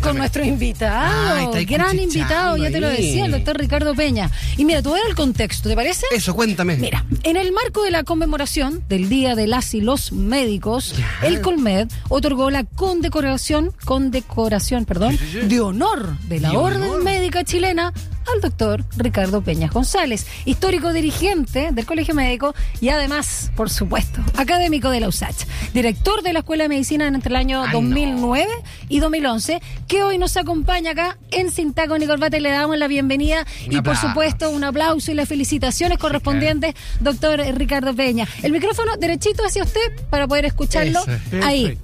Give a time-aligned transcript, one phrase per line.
[0.00, 4.30] con nuestro invitado, gran invitado, ya te lo decía, el doctor Ricardo Peña.
[4.56, 6.06] Y mira, tú ver el contexto, ¿te parece?
[6.12, 6.76] Eso, cuéntame.
[6.76, 11.40] Mira, en el marco de la conmemoración del Día de las y los Médicos, el
[11.40, 15.18] Colmed otorgó la condecoración, condecoración, perdón,
[15.48, 17.92] de honor de la Orden Médica Chilena
[18.32, 24.90] al doctor Ricardo Peña González, histórico dirigente del Colegio Médico y además, por supuesto, académico
[24.90, 28.46] de la USACH, director de la Escuela de Medicina entre el año 2009
[28.88, 32.88] y 2011, que hoy nos acompaña acá en Sintaco y Corbata y le damos la
[32.88, 38.28] bienvenida y, por supuesto, un aplauso y las felicitaciones correspondientes, doctor Ricardo Peña.
[38.42, 39.80] El micrófono derechito hacia usted
[40.10, 41.00] para poder escucharlo
[41.42, 41.78] ahí.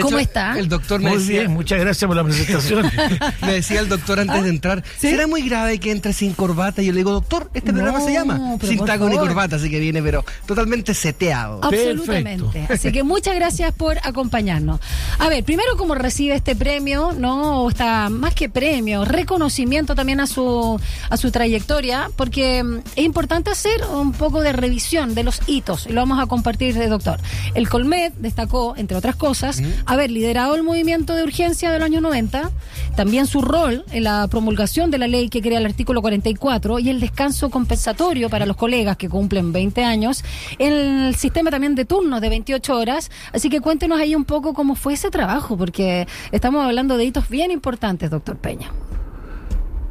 [0.00, 0.58] ¿Cómo está?
[0.58, 2.90] El doctor me muy bien, muchas gracias por la presentación.
[3.42, 6.82] me decía el doctor antes de entrar, ¿será muy grave que entre sin corbata?
[6.82, 9.80] Y yo le digo, doctor, este programa se llama Sin taco ni corbata, así que
[9.80, 11.60] viene, pero totalmente seteado.
[11.62, 12.66] Absolutamente.
[12.68, 14.80] Así que muchas gracias por acompañarnos.
[15.18, 17.12] A ver, primero, ¿cómo recibe este premio?
[17.12, 17.68] ¿No?
[17.68, 23.50] Está más que premio, reconocimiento también a su, a su trayectoria, porque mm, es importante
[23.50, 25.86] hacer un poco de revisión de los hitos.
[25.86, 27.20] Y lo vamos a compartir, doctor.
[27.54, 32.50] El Colmed destacó, entre otras cosas, haber liderado el movimiento de urgencia del año 90,
[32.96, 36.90] también su rol en la promulgación de la ley que crea el artículo 44 y
[36.90, 40.24] el descanso compensatorio para los colegas que cumplen 20 años,
[40.58, 43.10] el sistema también de turnos de 28 horas.
[43.32, 47.28] Así que cuéntenos ahí un poco cómo fue ese trabajo, porque estamos hablando de hitos
[47.28, 48.72] bien importantes, doctor Peña.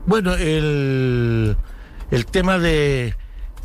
[0.06, 1.56] Bueno, el,
[2.12, 3.16] el tema de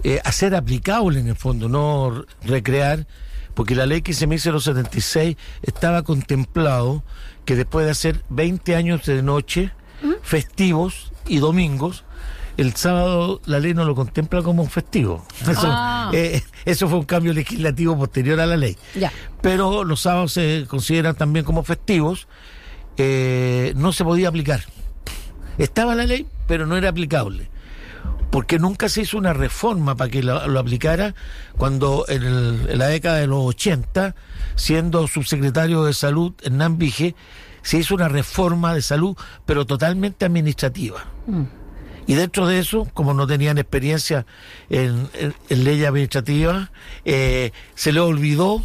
[0.03, 3.07] eh, hacer aplicable en el fondo, no recrear
[3.55, 7.03] porque la ley 15.076 estaba contemplado
[7.45, 9.71] que después de hacer 20 años de noche,
[10.23, 12.05] festivos y domingos,
[12.57, 15.25] el sábado la ley no lo contempla como un festivo.
[15.57, 16.11] Ah.
[16.13, 18.77] Eh, eso, fue un cambio legislativo posterior a la ley.
[19.41, 22.29] Pero los sábados se consideran también como festivos.
[22.99, 24.65] Eh, no se podía aplicar.
[25.57, 27.49] Estaba la ley, pero no era aplicable
[28.35, 31.15] porque nunca se hizo una reforma para que lo, aplicara
[31.57, 34.17] cuando en, la década de los 80,
[34.57, 37.15] siendo subsecretario de salud Hernán Vige,
[37.63, 41.05] se hizo una reforma de salud, pero totalmente administrativa.
[41.29, 41.45] Mm.
[42.09, 44.27] Y dentro de eso, como no tenían experiencia
[44.69, 45.09] en,
[45.49, 46.73] ley administrativa,
[47.05, 48.65] eh, se le olvidó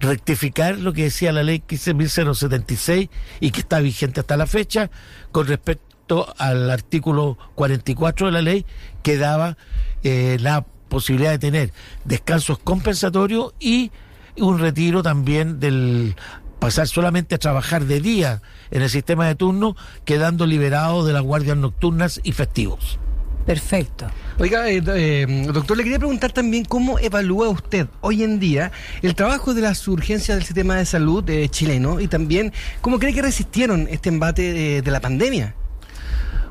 [0.00, 3.10] rectificar lo que decía la ley 15.076
[3.40, 4.90] y que está vigente hasta la fecha
[5.32, 5.93] con respecto
[6.38, 8.66] al artículo 44 de la ley
[9.02, 9.56] que daba
[10.02, 11.72] eh, la posibilidad de tener
[12.04, 13.90] descansos compensatorios y
[14.36, 16.14] un retiro también del
[16.58, 21.22] pasar solamente a trabajar de día en el sistema de turno, quedando liberado de las
[21.22, 22.98] guardias nocturnas y festivos.
[23.44, 24.06] Perfecto.
[24.38, 28.72] Oiga, eh, eh, doctor, le quería preguntar también cómo evalúa usted hoy en día
[29.02, 33.20] el trabajo de las urgencias del sistema de salud chileno y también cómo cree que
[33.20, 35.54] resistieron este embate de la pandemia.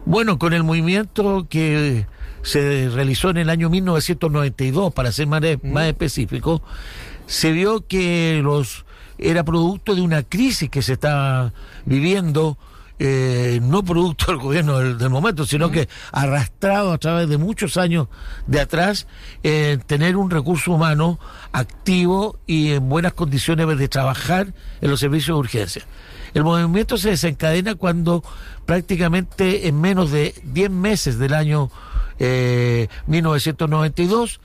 [0.06, 2.06] Bueno, con el movimiento que
[2.42, 6.62] se realizó en el año 1992, para ser más, más específico,
[7.26, 8.86] se vio que los
[9.18, 11.54] era producto de una crisis que se estaba
[11.86, 12.58] viviendo,
[13.00, 18.08] eh, no producto del gobierno del, momento, sino que arrastrado a través de muchos años
[18.48, 19.08] de atrás,
[19.44, 21.20] eh, tener un recurso humano
[21.54, 25.86] activo y en buenas condiciones de trabajar en los servicios de urgencia.
[26.34, 28.24] El movimiento se desencadena cuando
[28.66, 31.70] prácticamente en menos de 10 meses del año
[33.08, 34.40] 1992 eh,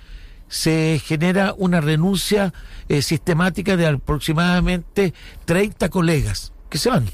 [0.49, 2.53] se genera una renuncia
[2.89, 5.13] eh, sistemática de aproximadamente
[5.45, 7.07] 30 colegas que se van,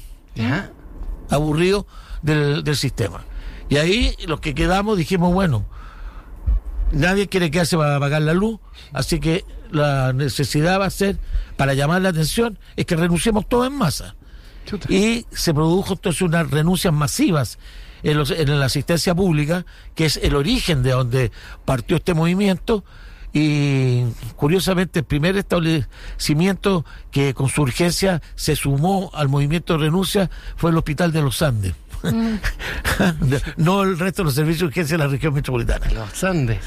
[1.29, 1.85] aburridos
[2.21, 3.23] del, del sistema.
[3.69, 5.65] Y ahí los que quedamos dijimos, bueno,
[6.91, 8.59] nadie quiere quedarse para pagar la luz,
[8.93, 11.17] así que la necesidad va a ser,
[11.57, 14.15] para llamar la atención, es que renunciemos todos en masa.
[14.89, 17.59] Y se produjo entonces unas renuncias masivas
[18.03, 19.65] en, en la asistencia pública,
[19.95, 21.31] que es el origen de donde
[21.65, 22.83] partió este movimiento.
[23.33, 24.03] Y
[24.37, 30.71] curiosamente, el primer establecimiento que con su urgencia se sumó al movimiento de renuncia fue
[30.71, 31.73] el Hospital de los Andes.
[33.57, 35.87] No el resto de los servicios de urgencia de la región metropolitana.
[35.91, 36.59] Los Andes.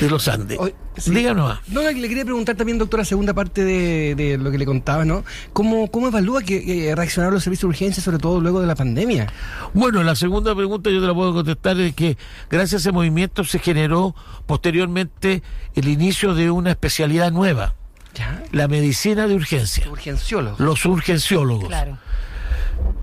[0.00, 0.58] De los Andes.
[1.06, 1.58] Díganos.
[1.68, 5.24] No, le quería preguntar también, doctora, segunda parte de, lo que le contaba, ¿no?
[5.52, 9.26] ¿Cómo, cómo evalúa que reaccionaron los servicios de urgencia, sobre todo luego de la pandemia?
[9.74, 12.16] Bueno, la segunda pregunta yo te la puedo contestar es que
[12.50, 14.14] gracias a ese movimiento se generó
[14.46, 15.42] posteriormente
[15.74, 17.74] el inicio de una especialidad nueva.
[18.52, 19.88] La medicina de urgencia.
[19.90, 20.58] Urgenciólogos.
[20.58, 21.68] Los urgenciólogos.
[21.68, 21.98] Claro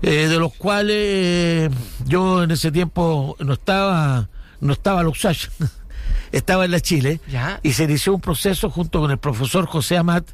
[0.02, 1.70] eh, de los cuales eh,
[2.06, 4.28] yo en ese tiempo no estaba,
[4.60, 5.10] no estaba en
[6.32, 7.20] estaba en la Chile,
[7.62, 10.28] y se inició un proceso junto con el profesor José Amat,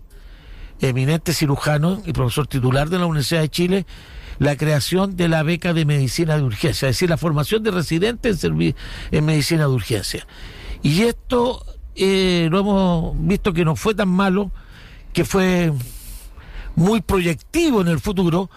[0.81, 3.87] eminente cirujano y profesor titular de la Universidad de Chile,
[4.39, 8.43] la creación de la beca de medicina de urgencia, es decir, la formación de residentes
[8.43, 8.75] en,
[9.11, 10.27] en medicina de urgencia.
[10.83, 11.65] Y esto
[11.95, 14.51] eh, lo hemos visto que no fue tan malo,
[15.13, 15.73] que fue
[16.75, 18.49] muy proyectivo en el futuro,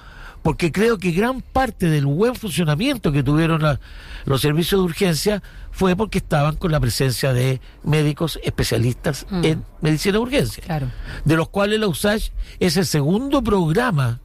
[0.44, 3.80] porque creo que gran parte del buen funcionamiento que tuvieron
[4.26, 9.44] los servicios de urgencia fue porque estaban con la presencia de médicos especialistas mm.
[9.46, 10.92] en medicina de urgencia,
[11.26, 14.20] de los cuales la USACH es el segundo programa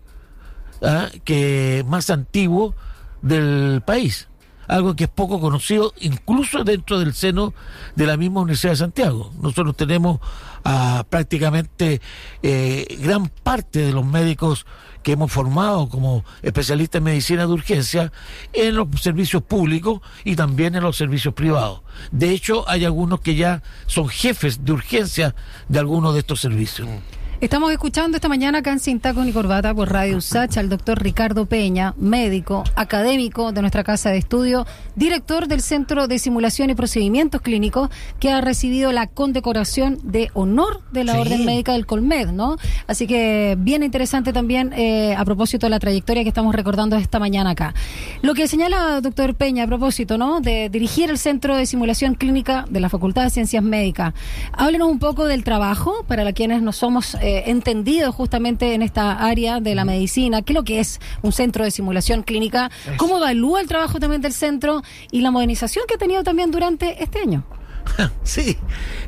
[0.83, 1.09] ¿ah?
[1.25, 2.75] que más antiguo
[3.23, 4.29] del país
[4.69, 7.55] algo que es poco conocido incluso dentro del seno
[7.97, 9.33] de la misma Universidad de Santiago.
[9.41, 10.21] Nosotros tenemos
[10.65, 12.01] a prácticamente
[12.43, 14.67] eh, gran parte de los médicos
[15.03, 18.13] que hemos formado como especialistas en medicina de urgencia
[18.53, 21.81] en los servicios públicos y también en los servicios privados.
[22.11, 25.35] De hecho, hay algunos que ya son jefes de urgencia
[25.69, 26.89] de algunos de estos servicios.
[26.89, 27.18] Mm.
[27.41, 31.47] Estamos escuchando esta mañana acá en Sin y Corbata por Radio USACH al doctor Ricardo
[31.47, 37.41] Peña, médico, académico de nuestra casa de estudio, director del Centro de Simulación y Procedimientos
[37.41, 42.57] Clínicos, que ha recibido la condecoración de honor de la Orden Médica del Colmed, ¿no?
[42.89, 47.21] Así que bien interesante también eh, a propósito de la trayectoria que estamos recordando esta
[47.21, 47.73] mañana acá.
[48.21, 50.41] Lo que señala doctor Peña a propósito, ¿no?
[50.41, 54.13] De dirigir el Centro de Simulación Clínica de la Facultad de Ciencias Médicas.
[54.55, 57.15] Háblenos un poco del trabajo para quienes no somos...
[57.15, 60.99] Eh, eh, entendido justamente en esta área de la medicina, qué es lo que es
[61.21, 65.85] un centro de simulación clínica, cómo evalúa el trabajo también del centro y la modernización
[65.87, 67.45] que ha tenido también durante este año.
[68.23, 68.57] sí,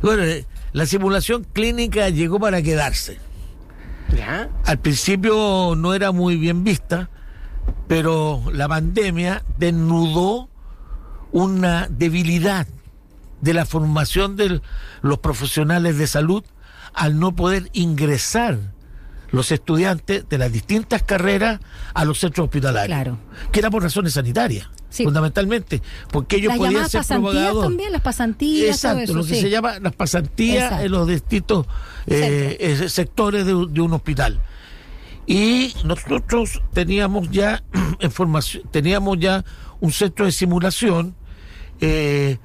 [0.02, 3.18] bueno, eh, la simulación clínica llegó para quedarse.
[4.66, 7.08] Al principio no era muy bien vista,
[7.88, 10.48] pero la pandemia desnudó
[11.32, 12.66] una debilidad
[13.40, 14.60] de la formación de
[15.00, 16.44] los profesionales de salud
[16.94, 18.58] al no poder ingresar
[19.30, 21.60] los estudiantes de las distintas carreras
[21.94, 22.96] a los centros hospitalarios.
[22.96, 23.18] Claro.
[23.52, 24.68] Que era por razones sanitarias.
[24.90, 28.74] Fundamentalmente, porque ellos podían ser pasantías también, las pasantías.
[28.74, 31.66] Exacto, lo que se llama las pasantías en los distintos
[32.08, 34.40] eh, eh, sectores de, un hospital.
[35.28, 37.62] Y nosotros teníamos ya
[38.00, 39.44] información, teníamos ya
[39.78, 41.14] un centro de simulación
[41.80, 42.38] eh,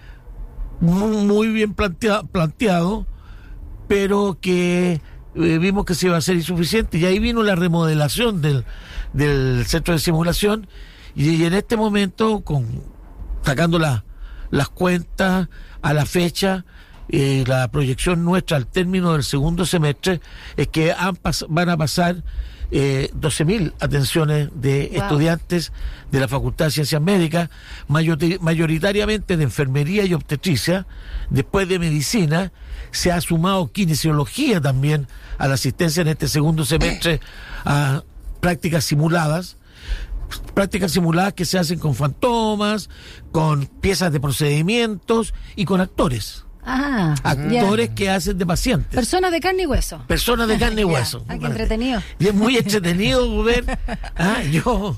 [0.81, 3.07] muy, muy, bien planteado
[3.87, 5.01] pero que
[5.35, 6.97] eh, vimos que se iba a ser insuficiente.
[6.97, 8.65] Y ahí vino la remodelación del,
[9.13, 10.67] del centro de simulación.
[11.15, 12.83] Y, en este momento con
[13.43, 15.49] sacando las cuentas
[15.81, 16.65] a la fecha
[17.09, 20.21] eh, la proyección nuestra al término del segundo semestre
[20.57, 20.93] es que
[21.49, 22.23] van a pasar
[22.71, 25.71] eh, 12.000 atenciones de estudiantes
[26.11, 27.49] de la Facultad de Ciencias Médicas,
[27.87, 30.87] mayoritariamente de enfermería y obstetricia,
[31.29, 32.51] después de medicina,
[32.91, 35.07] se ha sumado kinesiología también
[35.37, 37.19] a la asistencia en este segundo semestre
[37.65, 38.03] a
[38.39, 39.57] prácticas simuladas.
[40.53, 42.89] Prácticas simuladas que se hacen con fantomas,
[43.31, 46.44] con piezas de procedimientos y con actores.
[46.65, 48.93] Ah, actores que hacen de pacientes.
[48.93, 50.01] Personas de carne y hueso.
[50.07, 51.23] Personas de carne y hueso.
[51.27, 52.01] Ah, qué entretenido.
[52.19, 53.65] Y es muy entretenido ver.
[54.15, 54.97] Ah, yo,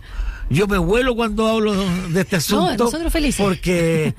[0.50, 1.74] yo me vuelo cuando hablo
[2.10, 2.86] de este asunto.
[2.86, 3.46] nosotros felices.
[3.46, 4.14] Porque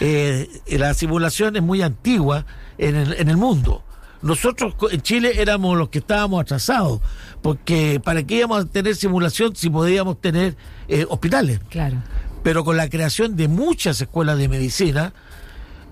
[0.00, 2.44] eh, la simulación es muy antigua
[2.78, 3.84] en el, en el mundo.
[4.20, 7.00] Nosotros en Chile éramos los que estábamos atrasados,
[7.40, 10.56] porque ¿para qué íbamos a tener simulación si podíamos tener
[10.88, 11.60] eh, hospitales?
[11.70, 11.98] Claro.
[12.42, 15.12] Pero con la creación de muchas escuelas de medicina,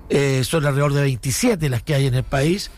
[0.09, 2.71] eh, son alrededor de 27 las que hay en el país,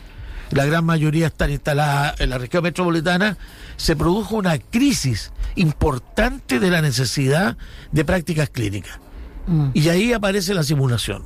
[0.51, 3.37] la gran mayoría están instaladas en la región metropolitana,
[3.77, 7.57] se produjo una crisis importante de la necesidad
[7.91, 8.99] de prácticas clínicas.
[9.47, 9.69] Mm.
[9.73, 11.23] Y ahí aparece la simulación.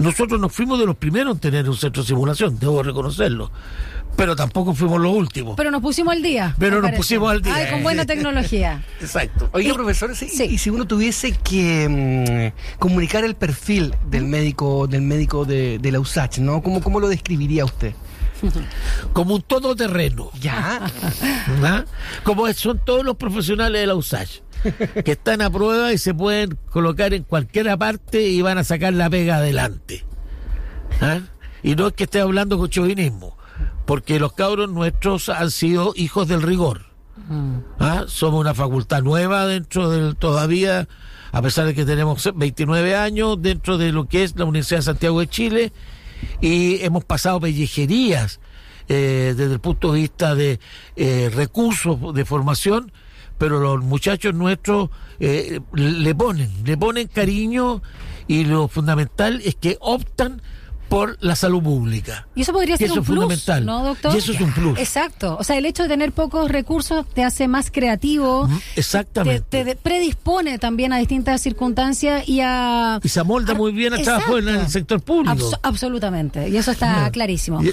[0.00, 3.50] Nosotros nos fuimos de los primeros en tener un centro de simulación, debo reconocerlo
[4.16, 5.54] pero tampoco fuimos los últimos.
[5.56, 6.54] Pero nos pusimos al día.
[6.58, 7.54] Pero nos pusimos al día.
[7.54, 8.84] Ay, con buena tecnología.
[9.00, 9.48] Exacto.
[9.52, 15.44] Oiga, profesor, y si uno tuviese que mm, comunicar el perfil del médico, del médico
[15.44, 16.62] de, de la USACH, ¿no?
[16.62, 17.94] ¿Cómo, ¿Cómo lo describiría usted?
[19.12, 20.30] Como un todoterreno.
[20.40, 20.80] Ya.
[21.62, 21.84] ¿Ah?
[22.22, 24.42] Como son todos los profesionales de la USACH.
[25.04, 28.92] que están a prueba y se pueden colocar en cualquier parte y van a sacar
[28.92, 30.04] la pega adelante.
[31.00, 31.20] ¿Ah?
[31.62, 33.36] Y no es que esté hablando con chauvinismo
[33.90, 36.86] porque los cabros nuestros han sido hijos del rigor.
[37.28, 37.56] Mm.
[37.80, 38.04] ¿Ah?
[38.06, 40.86] Somos una facultad nueva dentro del todavía,
[41.32, 44.84] a pesar de que tenemos 29 años, dentro de lo que es la Universidad de
[44.84, 45.72] Santiago de Chile,
[46.40, 48.38] y hemos pasado pellejerías
[48.88, 50.60] eh, desde el punto de vista de
[50.94, 52.92] eh, recursos de formación,
[53.40, 57.82] pero los muchachos nuestros eh, le ponen, le ponen cariño
[58.28, 60.40] y lo fundamental es que optan
[60.90, 62.26] por la salud pública.
[62.34, 63.64] Y eso podría ser eso un es plus, fundamental.
[63.64, 64.12] ¿no, doctor?
[64.12, 64.76] Y eso es un plus.
[64.78, 65.36] Exacto.
[65.38, 68.48] O sea, el hecho de tener pocos recursos te hace más creativo.
[68.48, 69.44] Mm, exactamente.
[69.48, 72.98] Te, te predispone también a distintas circunstancias y a...
[73.04, 75.32] Y se amolda muy bien al trabajo en el sector público.
[75.36, 76.48] Abso- absolutamente.
[76.48, 77.62] Y eso está clarísimo.
[77.62, 77.72] Y-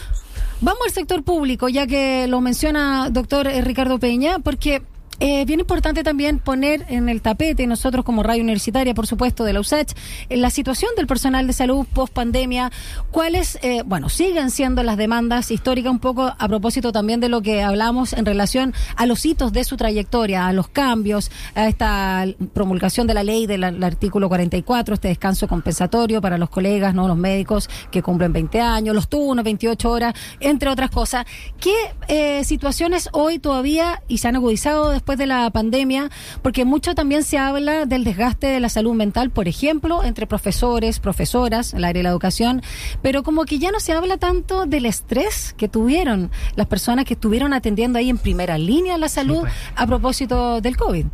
[0.62, 4.82] Vamos al sector público, ya que lo menciona doctor eh, Ricardo Peña, porque
[5.20, 9.54] eh, bien importante también poner en el tapete, nosotros como radio universitaria, por supuesto, de
[9.54, 9.94] la USACH,
[10.30, 12.72] en la situación del personal de salud post pandemia,
[13.12, 17.42] cuáles, eh, bueno, siguen siendo las demandas históricas, un poco a propósito también de lo
[17.42, 22.26] que hablamos en relación a los hitos de su trayectoria, a los cambios, a esta
[22.54, 27.08] promulgación de la ley del al- artículo 44, este descanso compensatorio para los colegas, no
[27.08, 31.26] los médicos que cumplen 20 años, los turnos, 28 horas, entre otras cosas.
[31.60, 31.74] ¿Qué
[32.08, 36.10] eh, situaciones hoy todavía y se han agudizado después de la pandemia?
[36.42, 41.00] Porque mucho también se habla del desgaste de la salud mental, por ejemplo, entre profesores,
[41.00, 42.62] profesoras, en el área de la educación,
[43.02, 47.14] pero como que ya no se habla tanto del estrés que tuvieron las personas que
[47.14, 49.54] estuvieron atendiendo ahí en primera línea la salud pues.
[49.76, 51.06] a propósito del COVID.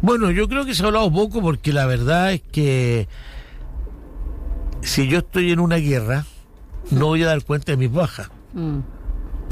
[0.00, 3.08] Bueno, yo creo que se ha hablado poco porque la verdad es que
[4.82, 6.26] si yo estoy en una guerra,
[6.90, 8.28] no voy a dar cuenta de mis bajas.
[8.52, 8.78] Mm.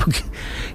[0.04, 0.20] Porque,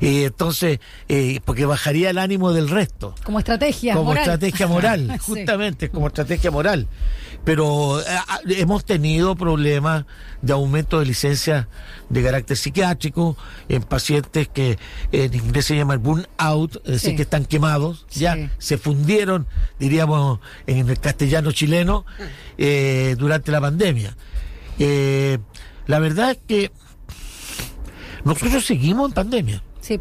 [0.01, 0.79] y entonces,
[1.09, 3.15] eh, porque bajaría el ánimo del resto.
[3.23, 3.93] Como estrategia.
[3.93, 4.21] como moral.
[4.23, 5.17] estrategia moral, Sí.
[5.19, 6.87] justamente, como estrategia moral.
[7.43, 10.05] Pero eh, ah, hemos tenido problemas
[10.41, 11.67] de aumento de licencias
[12.09, 13.37] de carácter psiquiátrico
[13.69, 14.77] en pacientes que
[15.11, 18.21] en inglés se llama el burnout, es decir, que están quemados, Sí.
[18.21, 19.47] ya se fundieron,
[19.79, 22.05] diríamos en el castellano chileno,
[22.57, 24.15] eh, durante la pandemia.
[24.79, 25.37] Eh,
[25.87, 26.71] la verdad es que
[28.25, 29.63] nosotros seguimos en pandemia.
[29.79, 29.97] Sí.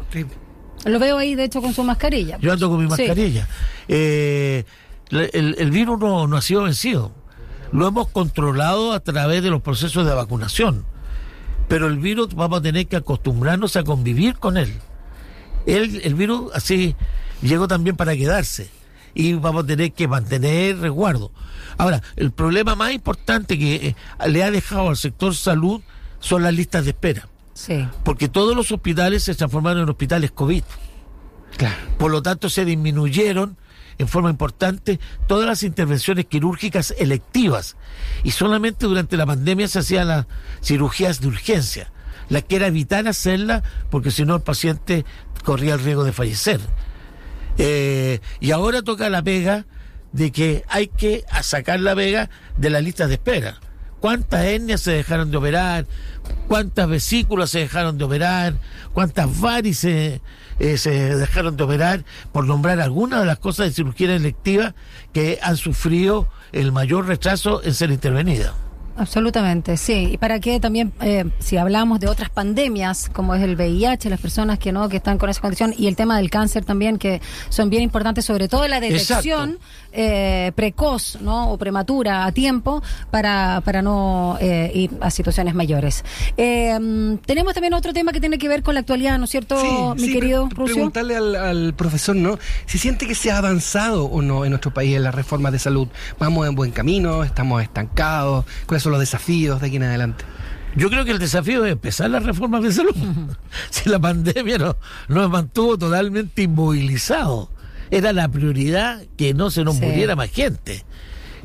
[0.83, 2.37] Lo veo ahí, de hecho, con su mascarilla.
[2.39, 3.01] Yo ando con mi Sí.
[3.03, 3.47] mascarilla.
[3.87, 4.65] Eh,
[5.11, 7.11] el virus no, no ha sido vencido.
[7.71, 10.85] Lo hemos controlado a través de los procesos de vacunación.
[11.67, 14.71] Pero el virus vamos a tener que acostumbrarnos a convivir con él.
[15.65, 16.95] El, el virus así
[17.41, 18.69] llegó también para quedarse.
[19.15, 21.31] Y vamos a tener que mantener resguardo.
[21.77, 23.95] Ahora, el problema más importante que eh,
[24.27, 25.81] le ha dejado al sector salud
[26.19, 27.27] son las listas de espera.
[27.55, 27.87] Sí.
[28.03, 30.63] Porque todos los hospitales se transformaron en hospitales COVID.
[31.57, 31.75] Claro.
[31.97, 33.57] Por lo tanto, se disminuyeron
[33.97, 37.77] en forma importante todas las intervenciones quirúrgicas electivas.
[38.23, 40.27] Y solamente durante la pandemia se hacían las
[40.61, 41.91] cirugías de urgencia,
[42.29, 45.05] las que era vital hacerlas porque si no el paciente
[45.43, 46.59] corría el riesgo de fallecer.
[47.57, 49.65] Eh, y ahora toca la pega
[50.11, 53.59] de que hay que sacar la pega de las listas de espera.
[54.05, 55.87] ¿Cuántas hernias se dejaron de operar?
[56.47, 58.53] ¿Cuántas vesículas se dejaron de operar?
[58.93, 60.21] ¿Cuántas varices
[60.59, 62.05] eh, se dejaron de operar?
[62.31, 64.75] Por nombrar algunas de las cosas de cirugía electiva
[65.11, 68.53] que han sufrido el mayor retraso en ser intervenidas.
[68.97, 70.09] Absolutamente, sí.
[70.13, 74.21] Y para que también, eh, si hablamos de otras pandemias, como es el VIH, las
[74.21, 77.21] personas que no, que están con esa condición, y el tema del cáncer también, que
[77.49, 79.59] son bien importantes, sobre todo la detección
[79.91, 81.51] eh, precoz, ¿no?
[81.51, 86.03] O prematura a tiempo para, para no eh, ir a situaciones mayores.
[86.37, 89.95] Eh, tenemos también otro tema que tiene que ver con la actualidad, ¿no es cierto,
[89.95, 90.65] mi sí, querido pre-?
[90.65, 92.37] Preguntarle al, al profesor, ¿no?
[92.65, 95.59] Si siente que se ha avanzado o no en nuestro país en las reformas de
[95.59, 95.87] salud.
[96.19, 97.23] ¿Vamos en buen camino?
[97.23, 98.45] ¿Estamos estancados?
[98.65, 100.23] ¿Cuáles son los desafíos de aquí en adelante?
[100.75, 102.95] Yo creo que el desafío es empezar las reformas de salud.
[103.69, 104.77] si la pandemia no-
[105.07, 107.49] nos mantuvo totalmente inmovilizados,
[107.91, 109.85] era la prioridad que no se nos Sí.
[109.85, 110.83] muriera más gente.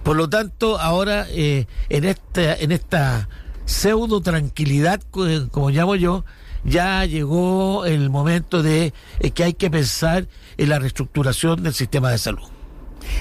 [0.02, 3.28] Por lo tanto, ahora eh, en esta en esta
[3.66, 6.24] pseudo tranquilidad, co- como llamo yo,
[6.64, 10.26] ya llegó el momento de eh, que hay que pensar
[10.58, 12.48] en la reestructuración del sistema de salud.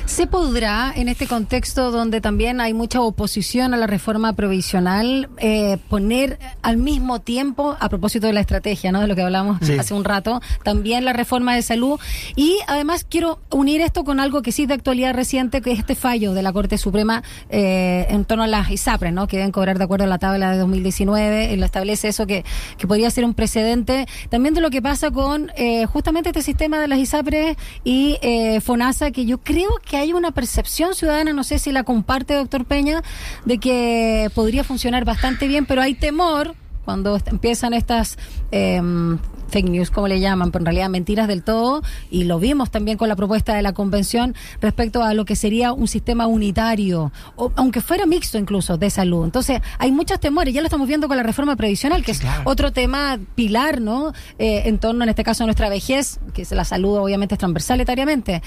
[0.05, 5.77] ¿Se podrá, en este contexto donde también hay mucha oposición a la reforma provisional, eh,
[5.89, 9.01] poner al mismo tiempo, a propósito de la estrategia, ¿no?
[9.01, 9.77] de lo que hablamos Sí.
[9.77, 12.00] hace un rato, también la reforma de salud?
[12.36, 15.79] Y además quiero unir esto con algo que sí es de actualidad reciente, que es
[15.79, 19.27] este fallo de la Corte Suprema eh, en torno a las ISAPRES, ¿no?
[19.27, 22.43] que deben cobrar de acuerdo a la tabla de 2019, él establece eso que,
[22.77, 26.79] que podría ser un precedente también de lo que pasa con eh, justamente este sistema
[26.79, 31.44] de las ISAPRES y eh, FONASA, que yo creo que hay una percepción ciudadana, no
[31.44, 33.04] sé si la comparte doctor Peña,
[33.46, 36.56] de que podría funcionar bastante bien, pero hay temor
[36.89, 38.17] cuando est- empiezan estas
[38.50, 39.19] em,
[39.50, 42.98] fake news, como le llaman, pero en realidad mentiras del todo, y lo vimos también
[42.98, 47.51] con la propuesta de la convención respecto a lo que sería un sistema unitario, o,
[47.55, 49.24] aunque fuera mixto incluso, de salud.
[49.24, 52.41] Entonces, hay muchos temores, ya lo estamos viendo con la reforma previsional, que es claro.
[52.46, 54.13] otro tema pilar, ¿no?
[54.39, 57.39] Eh, en torno, en este caso, a nuestra vejez, que es la salud obviamente es
[57.39, 58.41] transversal etariamente.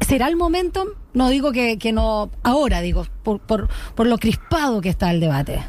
[0.00, 0.84] ¿Será el momento?
[1.12, 5.20] No digo que, que no, ahora digo, por, por, por lo crispado que está el
[5.20, 5.62] debate.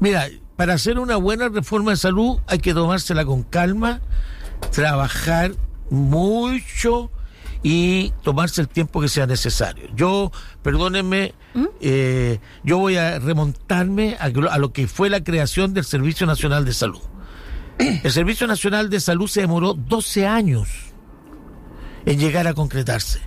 [0.00, 0.26] Mira,
[0.56, 4.00] para hacer una buena reforma de salud hay que tomársela con calma,
[4.70, 5.52] trabajar
[5.90, 7.10] mucho
[7.62, 9.88] y tomarse el tiempo que sea necesario.
[9.94, 10.32] Yo,
[10.62, 11.34] perdónenme,
[11.80, 16.64] eh, yo voy a remontarme a, a lo que fue la creación del Servicio Nacional
[16.64, 17.00] de Salud.
[17.78, 20.68] El Servicio Nacional de Salud se demoró 12 años
[22.04, 23.20] en llegar a concretarse.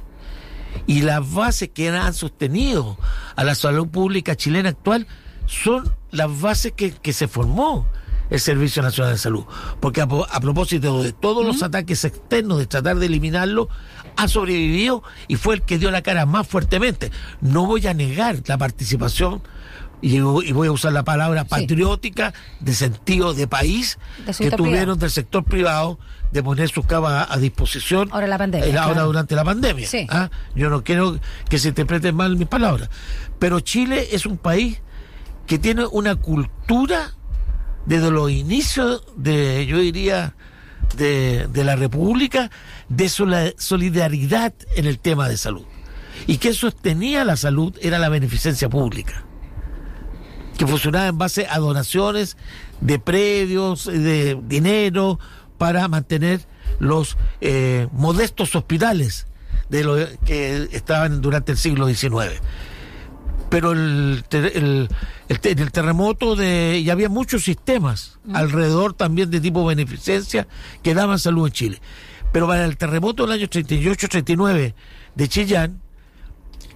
[0.88, 2.98] Y las bases que han sostenido
[3.36, 5.08] a la salud pública chilena actual
[5.46, 7.88] son las bases que, que se formó
[8.30, 9.46] el Servicio Nacional de Salud.
[9.80, 13.70] Porque a, a propósito de todos los ataques externos, de tratar de eliminarlo,
[14.18, 17.12] ha sobrevivido y fue el que dio la cara más fuertemente.
[17.42, 19.42] No voy a negar la participación
[20.02, 21.50] y, y voy a usar la palabra Sí.
[21.50, 23.98] patriótica de sentido de país
[24.38, 24.96] que tuvieron privado.
[24.98, 26.00] del sector privado
[26.32, 29.08] de poner sus camas a disposición Ahora la pandemia, eh, ahora claro.
[29.08, 30.06] durante la pandemia Sí.
[30.10, 30.30] ¿ah?
[30.54, 31.18] yo no quiero
[31.50, 32.90] que se interpreten mal mis palabras
[33.40, 34.82] pero Chile es un país
[35.48, 37.14] que tiene una cultura
[37.86, 40.36] desde los inicios de yo diría
[40.98, 42.50] de, de la república
[42.90, 45.66] de solidaridad en el tema de salud
[46.28, 49.26] y que sostenía la salud era la beneficencia pública
[50.58, 52.38] que funcionaba en base a donaciones
[52.82, 55.20] de predios, de dinero,
[55.58, 56.42] para mantener
[56.80, 59.28] los eh, modestos hospitales
[59.70, 62.42] de que estaban durante el siglo XIX.
[63.56, 64.90] Pero el, el,
[65.30, 70.46] el el terremoto de, y había muchos sistemas alrededor también de tipo beneficencia
[70.84, 71.82] que daban salud en Chile.
[72.34, 74.74] Pero para el terremoto del año 38-39
[75.16, 75.82] de Chillán,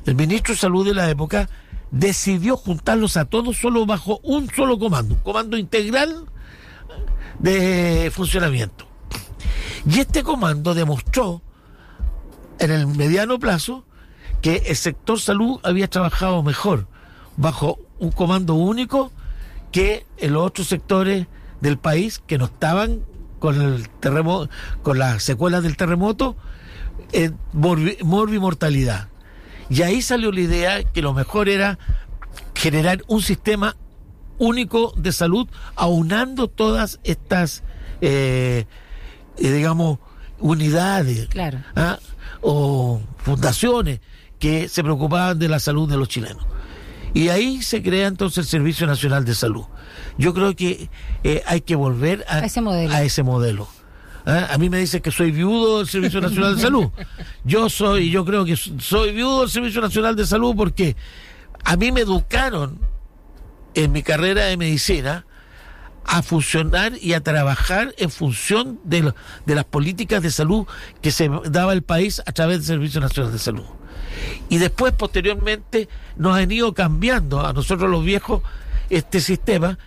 [0.06, 1.50] el ministro de Salud de la época
[1.92, 6.28] decidió juntarlos a todos solo bajo un solo comando, un comando integral
[7.40, 8.88] de funcionamiento.
[9.86, 11.42] Y este comando demostró
[12.58, 13.84] en el mediano plazo
[14.42, 16.88] que el sector salud había trabajado mejor
[17.38, 19.12] bajo un comando único
[19.72, 21.28] que en los otros sectores
[21.62, 23.02] del país que no estaban
[23.40, 24.50] con el terremoto,
[24.84, 26.36] con las secuelas del terremoto,
[27.12, 29.10] en morbi, morbimortalidad.
[29.70, 31.78] Y ahí salió la idea que lo mejor era
[32.56, 33.76] generar un sistema
[34.38, 37.64] único de salud, aunando todas estas,
[38.02, 38.66] eh,
[39.38, 40.00] eh, digamos,
[40.40, 41.60] unidades Claro.
[41.76, 42.00] ¿ah?
[42.42, 44.00] o fundaciones
[44.40, 46.44] que se preocupaban de la salud de los chilenos.
[47.14, 49.64] Y ahí se crea entonces el Servicio Nacional de Salud.
[50.18, 50.90] Yo creo que
[51.24, 52.94] eh, hay que volver a, A ese modelo.
[52.94, 53.68] a ese modelo.
[54.26, 54.50] ¿Ah?
[54.52, 56.90] A mí me dice que soy viudo del Servicio Nacional de Salud.
[57.46, 60.96] Yo soy, yo creo que soy viudo del Servicio Nacional de Salud porque
[61.64, 62.80] a mí me educaron
[63.74, 65.26] en mi carrera de medicina
[66.06, 70.66] a funcionar y a trabajar en función de, lo- de las políticas de salud
[71.02, 73.66] que se daba el país a través del Servicio Nacional de Salud.
[74.50, 78.42] Y después, posteriormente, nos han ido cambiando a nosotros los viejos
[78.90, 79.78] este sistema,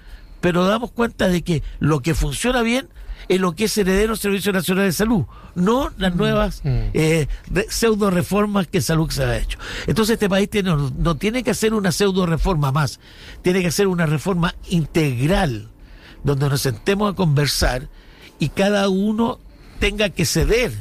[0.41, 2.89] pero damos cuenta de que lo que funciona bien
[3.29, 7.67] es lo que es heredero del Servicio Nacional de Salud, no las nuevas eh, re-
[7.71, 9.59] pseudo reformas que salud se ha hecho.
[9.87, 12.99] Entonces este país tiene, no tiene que hacer una pseudo reforma más,
[13.43, 15.69] tiene que hacer una reforma integral,
[16.25, 17.89] donde nos sentemos a conversar
[18.41, 19.39] y cada uno
[19.79, 20.73] tenga que ceder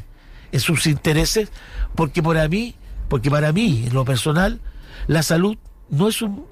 [0.51, 1.49] en sus intereses,
[1.95, 2.75] porque para mí,
[3.11, 4.61] porque para mí, en lo personal,
[5.07, 5.57] la salud
[5.89, 6.45] no es un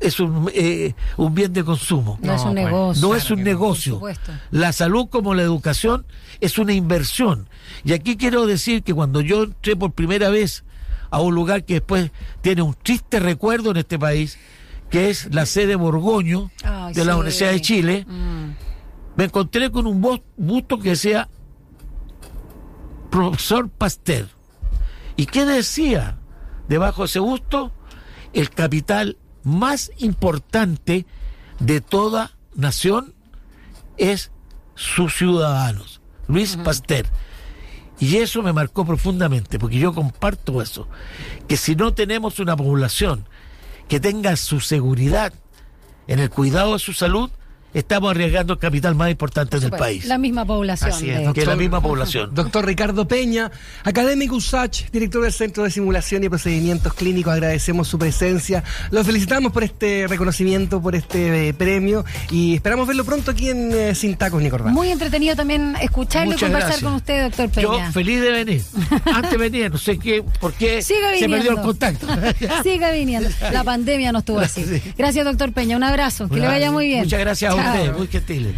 [0.00, 2.18] es un, eh, un bien de consumo.
[2.22, 3.02] No, es un pues, negocio.
[3.02, 3.92] No Claro es un negocio.
[4.00, 4.32] por supuesto.
[4.50, 6.06] La salud como la educación
[6.40, 7.48] es una inversión.
[7.84, 10.64] Y aquí quiero decir que cuando yo entré por primera vez
[11.10, 14.38] a un lugar que después tiene un triste recuerdo en este país,
[14.88, 17.16] que es la sede Borgoño Ay, de la sí.
[17.18, 18.54] Universidad de Chile, Mm.
[19.16, 21.28] me encontré con un bus- busto que decía
[23.10, 24.28] profesor Pasteur.
[25.16, 26.18] ¿Y qué decía
[26.68, 27.72] debajo de ese busto?
[28.32, 31.06] El capital más importante
[31.58, 33.14] de toda nación
[33.96, 34.30] es
[34.74, 36.00] sus ciudadanos.
[36.28, 37.06] Luis Pasteur.
[37.98, 40.86] Y eso me marcó profundamente, porque yo comparto eso,
[41.48, 43.26] que si no tenemos una población
[43.88, 45.32] que tenga su seguridad
[46.06, 47.30] en el cuidado de su salud,
[47.78, 50.90] estamos arriesgando el capital más importante del país, La misma población.
[50.90, 52.34] Así es, de que la misma población.
[52.34, 53.50] Doctor Ricardo Peña,
[53.84, 58.64] académico USACH, director del Centro de Simulación y Procedimientos Clínicos, agradecemos su presencia.
[58.90, 63.70] Lo felicitamos por este reconocimiento, por este eh, premio y esperamos verlo pronto aquí en
[63.72, 64.72] eh, Sin Tacos ni Corbata.
[64.72, 66.82] Muy entretenido también escucharlo y conversar gracias.
[66.82, 67.62] con usted, doctor Peña.
[67.62, 68.62] Yo feliz de venir.
[69.14, 72.06] Antes venía, no sé qué, por qué Siga se perdió el contacto.
[72.62, 73.28] Siga viniendo.
[73.52, 74.64] La pandemia nos tuvo así.
[74.64, 74.82] Sí.
[74.96, 75.76] Gracias, doctor Peña.
[75.76, 76.28] Un abrazo.
[76.28, 77.00] Que le vaya muy bien.
[77.00, 77.65] Muchas gracias a Chao.
[77.66, 78.54] é Muy bien, muy gentil.